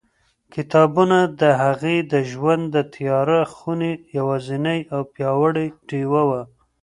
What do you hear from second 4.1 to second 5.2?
یوازینۍ او